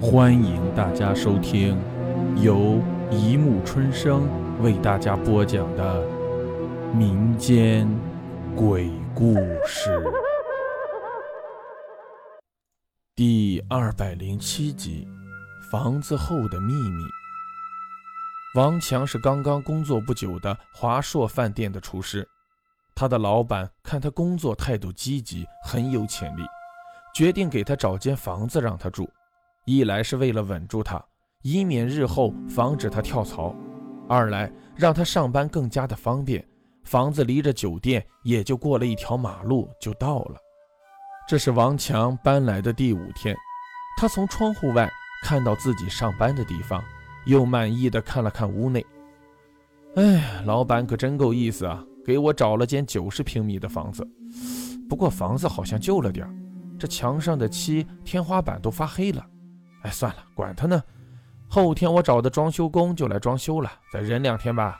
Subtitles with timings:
[0.00, 1.76] 欢迎大家收听
[2.40, 4.28] 由一木春生
[4.62, 6.06] 为大家播讲的
[6.94, 7.88] 民间
[8.54, 9.34] 鬼故
[9.66, 10.00] 事
[13.16, 15.04] 第二百零七集
[15.72, 17.02] 《房子后的秘密》。
[18.54, 22.26] 王强是刚刚工作不久的华硕饭店的厨师，
[22.94, 26.42] 他的老板看他工作态度积极，很有潜力，
[27.12, 29.10] 决定给他找间房子让他住。
[29.68, 30.98] 一来是为了稳住他，
[31.42, 33.54] 以免日后防止他跳槽；
[34.08, 36.42] 二来让他上班更加的方便。
[36.84, 40.36] 房子离着酒店也就过了一条马路就到了。
[41.28, 43.36] 这是王强搬来的第五天，
[43.98, 44.90] 他从窗户外
[45.22, 46.82] 看到自己上班的地方，
[47.26, 48.82] 又满意的看了看屋内。
[49.96, 54.02] 哎，老板可真够意思啊，给我找了间九十平米的房子。
[54.88, 56.26] 不过房子好像旧了点
[56.78, 59.22] 这墙上的漆、天花板都发黑了。
[59.82, 60.82] 哎，算了，管他呢。
[61.48, 64.78] 后天我找的装修工就来装修了，再忍两天吧。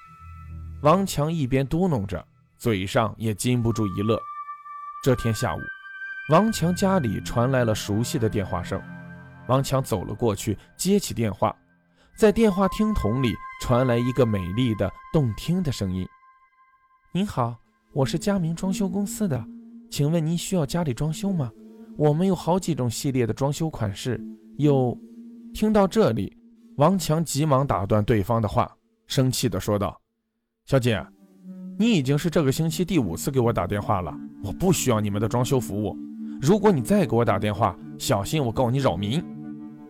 [0.83, 2.23] 王强一边嘟囔着，
[2.59, 4.21] 嘴上也禁不住一乐。
[5.03, 5.61] 这天下午，
[6.31, 8.81] 王强家里传来了熟悉的电话声。
[9.47, 11.57] 王强走了过去，接起电话，
[12.19, 13.33] 在电话听筒里
[13.63, 16.07] 传来一个美丽的、动听的声音
[17.13, 17.57] ：“您好，
[17.93, 19.43] 我是佳明装修公司的，
[19.91, 21.51] 请问您需要家里装修吗？
[21.97, 24.21] 我们有好几种系列的装修款式。”
[24.59, 24.97] 又
[25.55, 26.37] 听到这里，
[26.79, 28.69] 王强急忙打断对方的话，
[29.07, 29.97] 生气地说道
[30.67, 31.01] ：“小姐，
[31.79, 35.97] 你已经是这个星期第五次给我打电话了，我不需要你们的装修服务。
[36.41, 39.25] 如果你再给我打电话，小心我告你扰民！”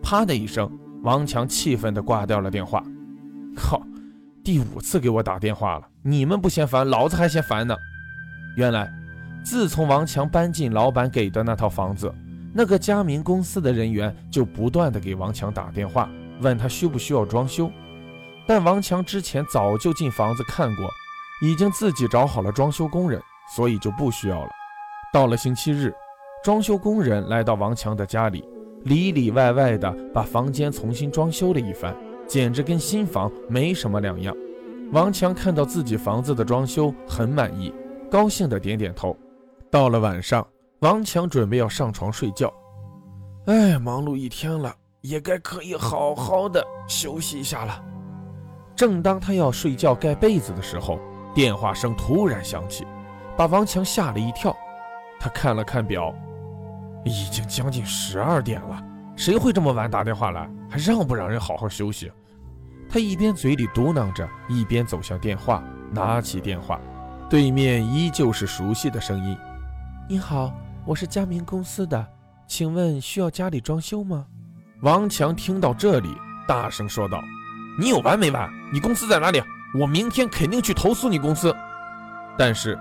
[0.03, 2.83] 啪的一声，王强气愤地挂掉了电话。
[3.55, 3.81] 靠，
[4.43, 7.75] 第五次给我打电话了，你们不嫌烦，老子还嫌烦呢。
[8.55, 8.87] 原来，
[9.43, 12.13] 自从王强搬进老板给的那套房子。
[12.53, 16.09] 那个佳明公司的人员就不断的给王强打电话，
[16.41, 17.71] 问他需不需要装修，
[18.47, 20.89] 但王强之前早就进房子看过，
[21.41, 23.21] 已经自己找好了装修工人，
[23.55, 24.49] 所以就不需要了。
[25.13, 25.93] 到了星期日，
[26.43, 28.43] 装修工人来到王强的家里，
[28.83, 31.95] 里里外外的把房间重新装修了一番，
[32.27, 34.35] 简直跟新房没什么两样。
[34.91, 37.71] 王强看到自己房子的装修很满意，
[38.09, 39.15] 高兴的点点头。
[39.69, 40.45] 到了晚上。
[40.79, 42.53] 王强准备要上床睡觉，
[43.47, 47.83] 哎，忙碌一天了，也该可以好好的休息一下了。
[48.77, 50.97] 正当他要睡觉盖被子的时候，
[51.35, 52.87] 电话声突然响起，
[53.35, 54.55] 把王强吓了一跳。
[55.19, 56.15] 他看了看表，
[57.03, 58.81] 已经将近十二点了，
[59.17, 60.49] 谁会这么晚打电话来？
[60.69, 62.09] 还让不让人好好休息？
[62.89, 65.61] 他一边嘴里嘟囔着，一边走向电话，
[65.91, 66.79] 拿起电话，
[67.29, 69.37] 对面依旧是熟悉的声音
[70.07, 70.49] ：“你好。”
[70.85, 72.07] 我是佳明公司的，
[72.47, 74.25] 请问需要家里装修吗？
[74.81, 76.09] 王强听到这里，
[76.47, 77.21] 大声说道
[77.77, 78.49] ：“你有完没完？
[78.73, 79.41] 你公司在哪里？
[79.79, 81.55] 我明天肯定去投诉你公司。”
[82.37, 82.79] 但是，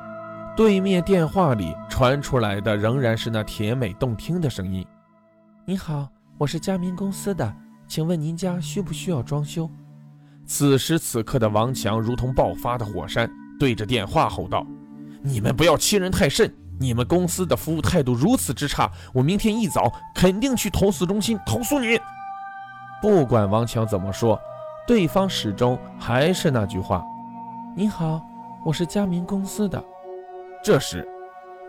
[0.56, 4.86] 对面电话里传出来的仍然是那甜美动听的声音
[5.66, 7.54] ：“你好，我是佳明公司的，
[7.88, 9.68] 请问您家需不需要装修？”
[10.46, 14.66] 此时此刻的王强如同爆发的火山，对着电话吼道
[15.20, 16.50] ：“你们不要欺人太甚！”
[16.80, 21.98] 你们公司的服务态度如此之差，我明天一早肯定去投诉中心投诉你。
[23.02, 24.40] 不管王强怎么说，
[24.86, 27.04] 对方始终还是那句话
[27.76, 28.20] ：“你好，
[28.64, 29.82] 我是佳明公司的。”
[30.64, 31.06] 这时，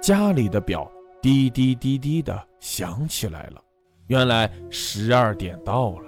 [0.02, 0.90] 家里的表
[1.22, 3.62] 滴滴滴滴的响起来了，
[4.08, 6.04] 原来十二点到了。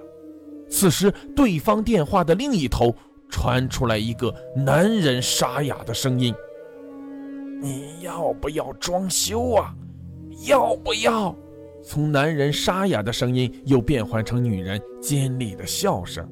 [0.70, 2.96] 此时，对方电话的另一头
[3.30, 6.34] 传出来一个男人沙哑的声音。
[7.62, 9.74] 你要不要装修啊？
[10.48, 11.36] 要不要？
[11.84, 16.28] 从男人沙哑的声音又变换成女人尖利的笑声。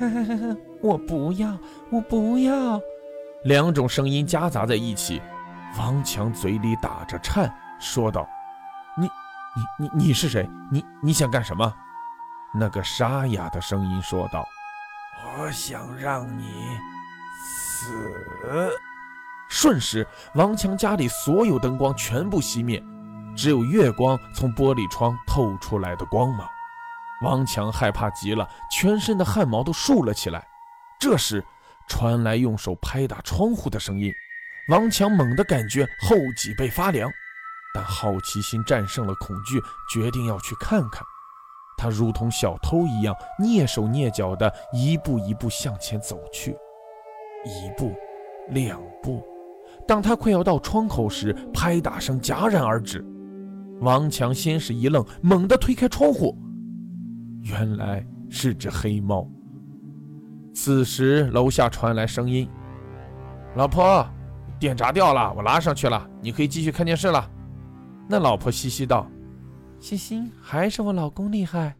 [0.80, 1.58] 我不要，
[1.90, 2.80] 我不要。
[3.44, 5.20] 两种声音夹杂在一起，
[5.78, 8.26] 王强嘴里打着颤，说道
[8.96, 9.06] ：“你，
[9.78, 10.48] 你，你，你是谁？
[10.70, 11.72] 你，你想干什么？”
[12.58, 14.46] 那个沙哑的声音说道
[15.38, 16.44] ：“我想让你
[17.44, 18.70] 死。”
[19.56, 20.04] 瞬时，
[20.34, 22.82] 王强家里所有灯光全部熄灭，
[23.36, 26.44] 只有月光从玻璃窗透出来的光芒。
[27.22, 30.44] 王强害怕极了，全身的汗毛都竖了起来。
[30.98, 31.42] 这时，
[31.86, 34.12] 传来用手拍打窗户的声音。
[34.70, 37.08] 王强猛地感觉后脊背发凉，
[37.72, 41.04] 但好奇心战胜了恐惧，决定要去看看。
[41.78, 46.50] 他如同小偷一样，蹑手蹑脚地一步一步向前走去，
[47.44, 47.94] 一步，
[48.48, 49.24] 两步。
[49.86, 53.04] 当他快要到窗口时，拍打声戛然而止。
[53.80, 56.36] 王强先是一愣，猛地推开窗户，
[57.42, 59.28] 原来是只黑猫。
[60.54, 62.48] 此时楼下传来声音
[63.56, 64.08] ：“老婆，
[64.58, 67.30] 电闸掉了，我拉上去了，你可以继续看电视了。”
[68.08, 69.10] 那老婆嘻嘻道
[69.80, 71.74] ：“欣欣，还是我老公厉害。”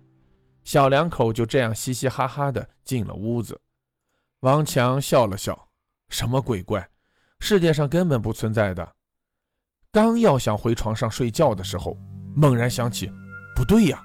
[0.65, 3.59] 小两口就这样嘻嘻哈哈的进了屋子。
[4.41, 5.69] 王强笑了笑
[6.09, 6.87] ：“什么鬼怪，
[7.45, 8.93] 世界上根本不存在的。”
[9.93, 11.95] 刚要想回床上睡觉的时候，
[12.35, 13.13] 猛然想起，
[13.55, 14.03] 不对呀，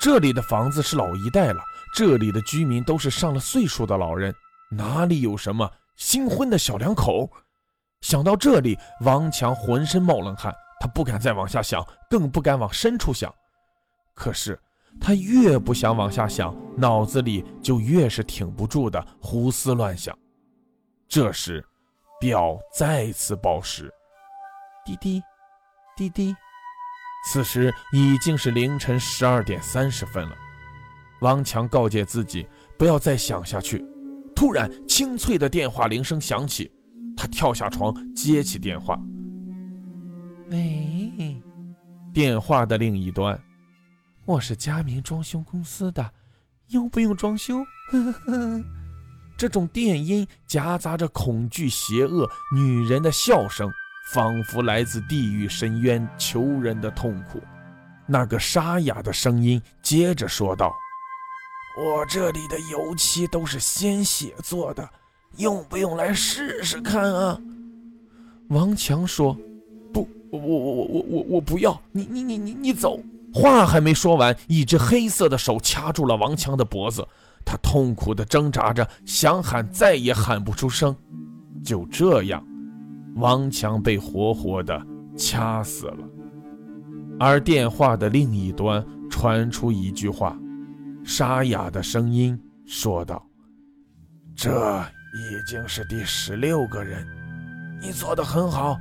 [0.00, 1.62] 这里的房子是老一代了，
[1.94, 4.34] 这里的居民都是上了岁数的老人，
[4.72, 7.30] 哪里有什么新婚的小两口？
[8.00, 13.32] 想到这里，王强浑身冒冷汗，他不敢再往下想，更不敢往深处想。
[14.14, 14.58] 可是。
[15.00, 20.16] 他越不想往下想，脑子里就越是挺不住的胡思乱想。
[21.08, 21.66] 这时，
[22.24, 23.92] 表再次报时，
[24.82, 25.22] 滴滴，
[25.94, 26.34] 滴滴。
[27.26, 30.34] 此时已经是凌晨十二点三十分了。
[31.20, 32.48] 王强告诫自己
[32.78, 33.84] 不要再想下去。
[34.34, 36.72] 突然，清脆的电话铃声响起，
[37.14, 38.98] 他跳下床接起电话。
[40.48, 41.42] 喂，
[42.10, 43.38] 电话的另一端。
[44.24, 46.10] 我是佳明装修公司的，
[46.68, 47.62] 用不用装修？
[49.36, 53.70] 这种电音夹杂着恐惧、邪恶、女人的笑声，
[54.12, 57.40] 仿佛来自地狱深渊求人的痛苦。
[58.06, 60.72] 那个沙哑的声音接着说道
[61.78, 64.88] ：“我这里的油漆都是鲜血做的，
[65.38, 67.40] 用不用来试试看啊？”
[68.50, 69.36] 王强说
[69.92, 73.00] ：“不，我我我我我我不要，你你你你你走。”
[73.32, 77.04] 话还没说完，一只黑色的手掐住了王强的脖子，
[77.44, 80.94] 他痛苦地挣扎着，想喊再也喊不出声。
[81.62, 82.44] 就这样，
[83.16, 84.86] 王强被活活地
[85.16, 86.08] 掐死了。
[87.18, 90.36] 而电话的另一端传出一句话，
[91.04, 93.24] 沙哑的声音说道
[94.34, 94.50] ：“这
[94.80, 97.06] 已经是第十六个人，
[97.80, 98.76] 你做得很好，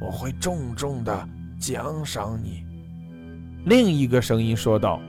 [0.00, 1.28] 我会重重地
[1.58, 2.64] 奖赏你。”
[3.64, 5.00] 另一个声音说道：“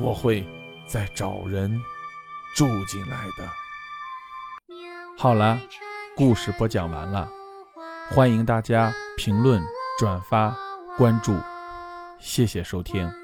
[0.00, 0.46] 我会
[0.86, 1.80] 再找人
[2.56, 3.48] 住进来的。”
[5.18, 5.58] 好了，
[6.16, 7.28] 故事播讲完了，
[8.10, 9.62] 欢迎大家评论、
[9.98, 10.56] 转发、
[10.96, 11.36] 关注，
[12.18, 13.23] 谢谢收听。